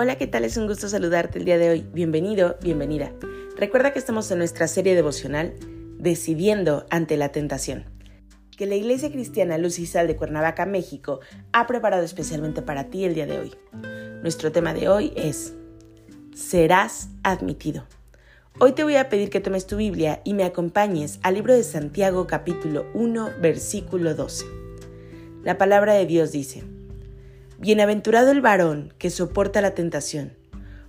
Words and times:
Hola, 0.00 0.14
¿qué 0.14 0.28
tal? 0.28 0.44
Es 0.44 0.56
un 0.56 0.68
gusto 0.68 0.88
saludarte 0.88 1.40
el 1.40 1.44
día 1.44 1.58
de 1.58 1.70
hoy. 1.70 1.84
Bienvenido, 1.92 2.56
bienvenida. 2.62 3.12
Recuerda 3.56 3.92
que 3.92 3.98
estamos 3.98 4.30
en 4.30 4.38
nuestra 4.38 4.68
serie 4.68 4.94
devocional 4.94 5.54
Decidiendo 5.98 6.86
ante 6.88 7.16
la 7.16 7.30
tentación, 7.30 7.84
que 8.56 8.66
la 8.66 8.76
Iglesia 8.76 9.10
Cristiana 9.10 9.58
Luz 9.58 9.80
y 9.80 9.86
Sal 9.86 10.06
de 10.06 10.14
Cuernavaca, 10.14 10.66
México, 10.66 11.18
ha 11.52 11.66
preparado 11.66 12.04
especialmente 12.04 12.62
para 12.62 12.90
ti 12.90 13.06
el 13.06 13.14
día 13.14 13.26
de 13.26 13.40
hoy. 13.40 13.54
Nuestro 14.22 14.52
tema 14.52 14.72
de 14.72 14.88
hoy 14.88 15.12
es 15.16 15.54
Serás 16.32 17.08
admitido. 17.24 17.84
Hoy 18.60 18.74
te 18.74 18.84
voy 18.84 18.94
a 18.94 19.08
pedir 19.08 19.30
que 19.30 19.40
tomes 19.40 19.66
tu 19.66 19.78
Biblia 19.78 20.20
y 20.22 20.32
me 20.32 20.44
acompañes 20.44 21.18
al 21.24 21.34
libro 21.34 21.54
de 21.54 21.64
Santiago 21.64 22.28
capítulo 22.28 22.86
1 22.94 23.30
versículo 23.42 24.14
12. 24.14 24.46
La 25.42 25.58
palabra 25.58 25.94
de 25.94 26.06
Dios 26.06 26.30
dice, 26.30 26.62
Bienaventurado 27.60 28.30
el 28.30 28.40
varón 28.40 28.94
que 28.98 29.10
soporta 29.10 29.60
la 29.60 29.74
tentación, 29.74 30.32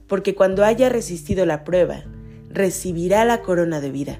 porque 0.07 0.35
cuando 0.35 0.63
haya 0.63 0.87
resistido 0.87 1.47
la 1.47 1.63
prueba, 1.63 2.03
recibirá 2.47 3.25
la 3.25 3.41
corona 3.41 3.81
de 3.81 3.89
vida, 3.89 4.19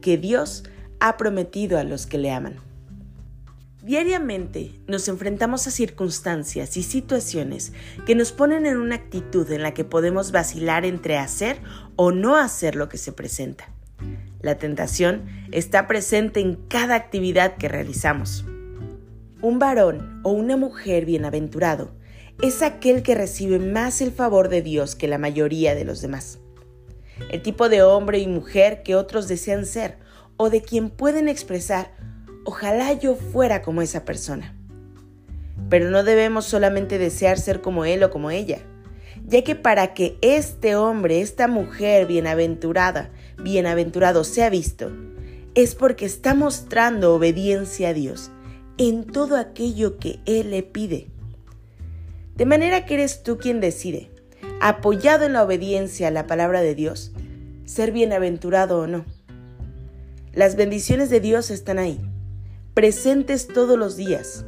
que 0.00 0.16
Dios 0.16 0.64
ha 0.98 1.18
prometido 1.18 1.78
a 1.78 1.84
los 1.84 2.06
que 2.06 2.16
le 2.16 2.30
aman. 2.30 2.56
Diariamente 3.82 4.80
nos 4.86 5.08
enfrentamos 5.08 5.66
a 5.66 5.70
circunstancias 5.70 6.78
y 6.78 6.82
situaciones 6.82 7.74
que 8.06 8.14
nos 8.14 8.32
ponen 8.32 8.64
en 8.64 8.78
una 8.78 8.94
actitud 8.94 9.50
en 9.52 9.62
la 9.62 9.74
que 9.74 9.84
podemos 9.84 10.32
vacilar 10.32 10.86
entre 10.86 11.18
hacer 11.18 11.60
o 11.96 12.12
no 12.12 12.36
hacer 12.36 12.76
lo 12.76 12.88
que 12.88 12.96
se 12.96 13.12
presenta. 13.12 13.68
La 14.40 14.56
tentación 14.56 15.26
está 15.52 15.86
presente 15.86 16.40
en 16.40 16.56
cada 16.56 16.94
actividad 16.94 17.58
que 17.58 17.68
realizamos. 17.68 18.46
Un 19.44 19.58
varón 19.58 20.22
o 20.22 20.30
una 20.30 20.56
mujer 20.56 21.04
bienaventurado 21.04 21.90
es 22.40 22.62
aquel 22.62 23.02
que 23.02 23.14
recibe 23.14 23.58
más 23.58 24.00
el 24.00 24.10
favor 24.10 24.48
de 24.48 24.62
Dios 24.62 24.94
que 24.94 25.06
la 25.06 25.18
mayoría 25.18 25.74
de 25.74 25.84
los 25.84 26.00
demás. 26.00 26.38
El 27.30 27.42
tipo 27.42 27.68
de 27.68 27.82
hombre 27.82 28.20
y 28.20 28.26
mujer 28.26 28.82
que 28.82 28.94
otros 28.94 29.28
desean 29.28 29.66
ser 29.66 29.98
o 30.38 30.48
de 30.48 30.62
quien 30.62 30.88
pueden 30.88 31.28
expresar, 31.28 31.92
ojalá 32.46 32.94
yo 32.94 33.16
fuera 33.16 33.60
como 33.60 33.82
esa 33.82 34.06
persona. 34.06 34.56
Pero 35.68 35.90
no 35.90 36.04
debemos 36.04 36.46
solamente 36.46 36.96
desear 36.96 37.38
ser 37.38 37.60
como 37.60 37.84
él 37.84 38.02
o 38.02 38.10
como 38.10 38.30
ella, 38.30 38.60
ya 39.26 39.44
que 39.44 39.56
para 39.56 39.92
que 39.92 40.16
este 40.22 40.74
hombre, 40.74 41.20
esta 41.20 41.48
mujer 41.48 42.06
bienaventurada, 42.06 43.10
bienaventurado 43.36 44.24
sea 44.24 44.48
visto, 44.48 44.90
es 45.54 45.74
porque 45.74 46.06
está 46.06 46.32
mostrando 46.32 47.14
obediencia 47.14 47.90
a 47.90 47.92
Dios 47.92 48.30
en 48.78 49.04
todo 49.04 49.36
aquello 49.36 49.98
que 49.98 50.20
Él 50.26 50.50
le 50.50 50.62
pide. 50.62 51.08
De 52.36 52.46
manera 52.46 52.84
que 52.86 52.94
eres 52.94 53.22
tú 53.22 53.38
quien 53.38 53.60
decide, 53.60 54.10
apoyado 54.60 55.24
en 55.24 55.34
la 55.34 55.44
obediencia 55.44 56.08
a 56.08 56.10
la 56.10 56.26
palabra 56.26 56.60
de 56.60 56.74
Dios, 56.74 57.12
ser 57.64 57.92
bienaventurado 57.92 58.80
o 58.80 58.86
no. 58.86 59.04
Las 60.32 60.56
bendiciones 60.56 61.10
de 61.10 61.20
Dios 61.20 61.50
están 61.50 61.78
ahí, 61.78 62.00
presentes 62.74 63.46
todos 63.46 63.78
los 63.78 63.96
días, 63.96 64.44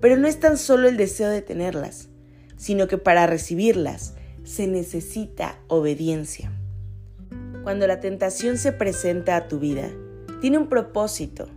pero 0.00 0.16
no 0.16 0.28
es 0.28 0.38
tan 0.38 0.56
solo 0.56 0.88
el 0.88 0.96
deseo 0.96 1.28
de 1.28 1.42
tenerlas, 1.42 2.08
sino 2.56 2.86
que 2.86 2.98
para 2.98 3.26
recibirlas 3.26 4.14
se 4.44 4.68
necesita 4.68 5.58
obediencia. 5.66 6.52
Cuando 7.64 7.86
la 7.88 7.98
tentación 7.98 8.56
se 8.58 8.72
presenta 8.72 9.36
a 9.36 9.48
tu 9.48 9.58
vida, 9.58 9.90
tiene 10.40 10.58
un 10.58 10.68
propósito, 10.68 11.48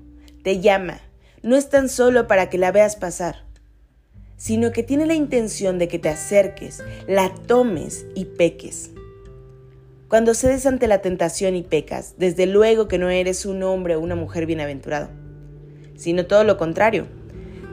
te 0.44 0.60
llama, 0.60 1.00
no 1.44 1.56
es 1.56 1.70
tan 1.70 1.90
solo 1.90 2.28
para 2.28 2.50
que 2.50 2.58
la 2.58 2.72
veas 2.72 2.96
pasar, 2.96 3.46
sino 4.38 4.72
que 4.72 4.84
tiene 4.84 5.06
la 5.06 5.14
intención 5.14 5.80
de 5.80 5.88
que 5.88 6.00
te 6.00 6.10
acerques, 6.10 6.84
la 7.08 7.34
tomes 7.48 8.06
y 8.16 8.26
peques. 8.26 8.92
Cuando 10.08 10.34
cedes 10.34 10.66
ante 10.66 10.88
la 10.88 11.02
tentación 11.02 11.56
y 11.56 11.64
pecas, 11.64 12.16
desde 12.18 12.46
luego 12.46 12.88
que 12.88 12.98
no 12.98 13.10
eres 13.10 13.46
un 13.46 13.64
hombre 13.64 13.96
o 13.96 14.02
una 14.02 14.16
mujer 14.16 14.46
bienaventurado, 14.46 15.10
sino 15.96 16.26
todo 16.26 16.44
lo 16.44 16.58
contrario. 16.58 17.08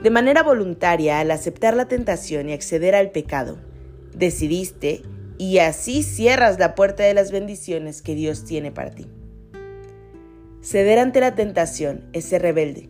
De 0.03 0.09
manera 0.09 0.43
voluntaria, 0.43 1.19
al 1.19 1.31
aceptar 1.31 1.75
la 1.75 1.87
tentación 1.87 2.47
y 2.47 2.53
acceder 2.53 2.95
al 2.95 3.11
pecado, 3.11 3.57
decidiste 4.13 5.01
y 5.37 5.57
así 5.57 6.03
cierras 6.03 6.59
la 6.59 6.75
puerta 6.75 7.03
de 7.03 7.13
las 7.13 7.31
bendiciones 7.31 8.01
que 8.01 8.15
Dios 8.15 8.45
tiene 8.45 8.71
para 8.71 8.91
ti. 8.91 9.07
Ceder 10.61 10.99
ante 10.99 11.19
la 11.19 11.35
tentación 11.35 12.05
es 12.13 12.25
ser 12.25 12.41
rebelde, 12.41 12.89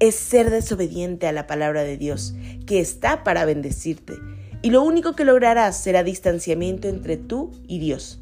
es 0.00 0.14
ser 0.14 0.50
desobediente 0.50 1.26
a 1.26 1.32
la 1.32 1.46
palabra 1.46 1.82
de 1.82 1.96
Dios, 1.96 2.34
que 2.66 2.80
está 2.80 3.24
para 3.24 3.44
bendecirte, 3.44 4.14
y 4.62 4.70
lo 4.70 4.82
único 4.82 5.14
que 5.14 5.24
lograrás 5.24 5.80
será 5.80 6.02
distanciamiento 6.02 6.88
entre 6.88 7.16
tú 7.16 7.52
y 7.66 7.78
Dios. 7.78 8.20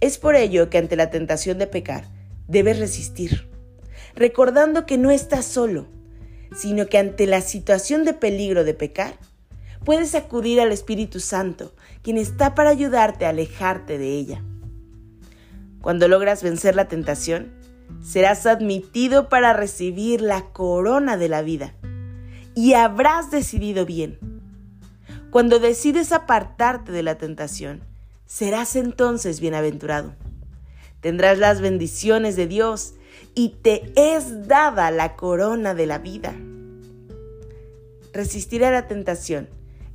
Es 0.00 0.18
por 0.18 0.36
ello 0.36 0.70
que 0.70 0.78
ante 0.78 0.96
la 0.96 1.10
tentación 1.10 1.58
de 1.58 1.66
pecar, 1.66 2.04
debes 2.46 2.78
resistir, 2.78 3.48
recordando 4.14 4.86
que 4.86 4.98
no 4.98 5.10
estás 5.10 5.44
solo, 5.44 5.86
sino 6.56 6.86
que 6.86 6.98
ante 6.98 7.26
la 7.26 7.40
situación 7.40 8.04
de 8.04 8.14
peligro 8.14 8.64
de 8.64 8.74
pecar, 8.74 9.18
puedes 9.84 10.14
acudir 10.14 10.60
al 10.60 10.72
Espíritu 10.72 11.20
Santo, 11.20 11.74
quien 12.02 12.16
está 12.16 12.54
para 12.54 12.70
ayudarte 12.70 13.26
a 13.26 13.30
alejarte 13.30 13.98
de 13.98 14.12
ella. 14.12 14.44
Cuando 15.80 16.08
logras 16.08 16.42
vencer 16.42 16.74
la 16.74 16.88
tentación, 16.88 17.57
serás 18.02 18.46
admitido 18.46 19.28
para 19.28 19.52
recibir 19.52 20.20
la 20.20 20.46
corona 20.52 21.16
de 21.16 21.28
la 21.28 21.42
vida 21.42 21.74
y 22.54 22.74
habrás 22.74 23.30
decidido 23.30 23.86
bien. 23.86 24.18
Cuando 25.30 25.58
decides 25.58 26.12
apartarte 26.12 26.90
de 26.90 27.02
la 27.02 27.18
tentación, 27.18 27.82
serás 28.26 28.76
entonces 28.76 29.40
bienaventurado. 29.40 30.14
Tendrás 31.00 31.38
las 31.38 31.60
bendiciones 31.60 32.34
de 32.34 32.46
Dios 32.46 32.94
y 33.34 33.50
te 33.62 33.92
es 33.94 34.48
dada 34.48 34.90
la 34.90 35.14
corona 35.14 35.74
de 35.74 35.86
la 35.86 35.98
vida. 35.98 36.34
Resistir 38.12 38.64
a 38.64 38.70
la 38.70 38.88
tentación 38.88 39.48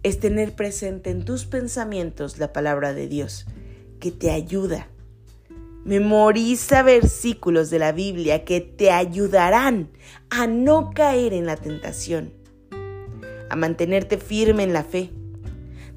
es 0.03 0.19
tener 0.19 0.53
presente 0.53 1.09
en 1.09 1.25
tus 1.25 1.45
pensamientos 1.45 2.37
la 2.37 2.53
palabra 2.53 2.93
de 2.93 3.07
Dios, 3.07 3.45
que 3.99 4.11
te 4.11 4.31
ayuda 4.31 4.87
Memoriza 5.85 6.81
versículos 6.81 7.69
de 7.69 7.77
la 7.77 7.91
Biblia 7.91 8.45
que 8.45 8.61
te 8.61 8.89
ayudarán 8.89 9.89
a 10.29 10.47
no 10.47 10.91
caer 10.91 11.33
en 11.33 11.45
la 11.45 11.57
tentación, 11.57 12.31
a 13.49 13.57
mantenerte 13.57 14.17
firme 14.17 14.63
en 14.63 14.71
la 14.71 14.85
fe. 14.85 15.09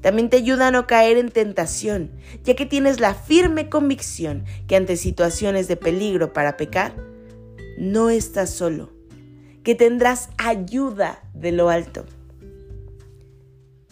También 0.01 0.29
te 0.29 0.35
ayuda 0.35 0.67
a 0.67 0.71
no 0.71 0.87
caer 0.87 1.17
en 1.17 1.31
tentación, 1.31 2.11
ya 2.43 2.53
que 2.53 2.65
tienes 2.65 2.99
la 2.99 3.13
firme 3.13 3.69
convicción 3.69 4.43
que 4.67 4.75
ante 4.75 4.97
situaciones 4.97 5.69
de 5.69 5.77
peligro 5.77 6.33
para 6.33 6.57
pecar, 6.57 6.93
no 7.77 8.09
estás 8.09 8.49
solo, 8.49 8.91
que 9.63 9.73
tendrás 9.73 10.29
ayuda 10.37 11.21
de 11.33 11.53
lo 11.53 11.69
alto. 11.69 12.05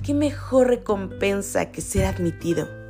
¿Qué 0.03 0.13
mejor 0.13 0.67
recompensa 0.67 1.71
que 1.71 1.79
ser 1.79 2.05
admitido? 2.05 2.84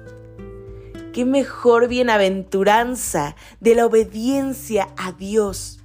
Qué 1.16 1.24
mejor 1.24 1.88
bienaventuranza 1.88 3.38
de 3.62 3.74
la 3.74 3.86
obediencia 3.86 4.90
a 4.98 5.14
Dios. 5.14 5.80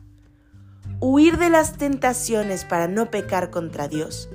Huir 0.98 1.38
de 1.38 1.50
las 1.50 1.78
tentaciones 1.78 2.64
para 2.64 2.88
no 2.88 3.12
pecar 3.12 3.50
contra 3.50 3.86
Dios 3.86 4.28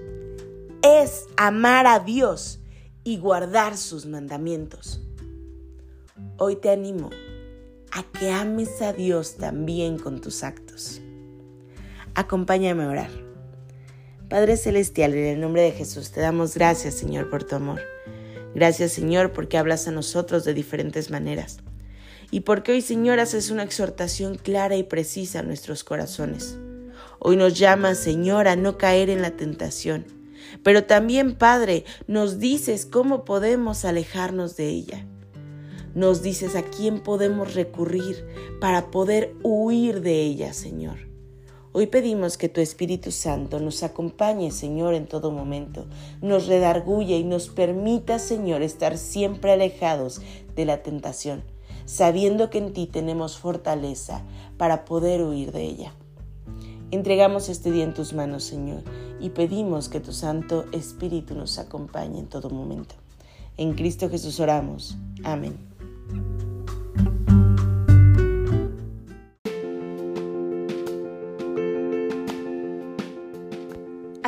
es 0.82 1.26
amar 1.36 1.86
a 1.86 2.00
Dios 2.00 2.62
y 3.04 3.18
guardar 3.18 3.76
sus 3.76 4.06
mandamientos. 4.06 5.02
Hoy 6.38 6.56
te 6.56 6.70
animo 6.70 7.10
a 7.92 8.04
que 8.18 8.32
ames 8.32 8.82
a 8.82 8.94
Dios 8.94 9.36
también 9.36 10.00
con 10.00 10.22
tus 10.22 10.44
actos. 10.44 11.02
Acompáñame 12.14 12.86
a 12.86 12.90
orar. 12.90 13.12
Padre 14.30 14.56
Celestial, 14.56 15.14
en 15.14 15.26
el 15.26 15.42
nombre 15.42 15.62
de 15.64 15.74
Jesús 15.74 16.12
te 16.12 16.22
damos 16.22 16.56
gracias, 16.56 16.94
Señor, 16.94 17.30
por 17.30 17.44
tu 17.44 17.58
amor. 17.58 17.82
Gracias 18.56 18.94
Señor 18.94 19.34
porque 19.34 19.58
hablas 19.58 19.88
a 19.88 19.92
nosotros 19.92 20.46
de 20.46 20.54
diferentes 20.54 21.12
maneras. 21.12 21.58
Y 22.32 22.40
porque 22.40 22.72
hoy 22.72 22.82
Señor 22.82 23.20
haces 23.20 23.52
una 23.52 23.64
exhortación 23.64 24.36
clara 24.36 24.78
y 24.78 24.84
precisa 24.84 25.40
a 25.40 25.44
nuestros 25.44 25.84
corazones. 25.84 26.58
Hoy 27.20 27.36
nos 27.36 27.60
llama 27.60 27.96
Señor 27.96 28.48
a 28.48 28.56
no 28.56 28.78
caer 28.78 29.10
en 29.10 29.22
la 29.22 29.32
tentación, 29.32 30.06
Pero 30.64 30.86
también, 30.86 31.36
Padre, 31.36 31.84
nos 32.08 32.40
dices 32.40 32.86
cómo 32.86 33.26
podemos 33.26 33.84
alejarnos 33.84 34.56
de 34.56 34.70
ella. 34.70 35.06
Nos 35.96 36.22
dices 36.22 36.56
a 36.56 36.62
quién 36.62 37.00
podemos 37.02 37.56
recurrir 37.56 38.26
para 38.62 38.92
poder 38.92 39.34
huir 39.44 40.02
de 40.02 40.22
ella, 40.22 40.54
Señor. 40.54 41.15
Hoy 41.78 41.88
pedimos 41.88 42.38
que 42.38 42.48
tu 42.48 42.62
Espíritu 42.62 43.12
Santo 43.12 43.60
nos 43.60 43.84
acompañe, 43.84 44.50
Señor, 44.52 44.94
en 44.94 45.08
todo 45.08 45.30
momento, 45.30 45.88
nos 46.22 46.48
redarguya 46.48 47.18
y 47.18 47.26
nos 47.26 47.50
permita, 47.50 48.18
Señor, 48.18 48.62
estar 48.62 48.98
siempre 48.98 49.52
alejados 49.52 50.22
de 50.56 50.64
la 50.64 50.84
tentación, 50.84 51.44
sabiendo 51.84 52.50
que 52.50 52.60
en 52.60 52.72
ti 52.72 52.88
tenemos 52.88 53.38
fortaleza 53.38 54.24
para 54.56 54.86
poder 54.86 55.22
huir 55.22 55.52
de 55.52 55.64
ella. 55.64 55.94
Entregamos 56.92 57.50
este 57.50 57.74
día 57.74 57.84
en 57.84 57.94
tus 57.94 58.14
manos, 58.14 58.46
Señor, 58.46 58.82
y 59.20 59.32
pedimos 59.32 59.90
que 59.90 60.00
tu 60.00 60.14
Santo 60.14 60.64
Espíritu 60.72 61.36
nos 61.36 61.60
acompañe 61.60 62.20
en 62.20 62.28
todo 62.28 62.50
momento. 62.50 62.96
En 63.58 63.74
Cristo 63.74 64.10
Jesús 64.10 64.40
oramos. 64.40 64.96
Amén. 65.26 65.75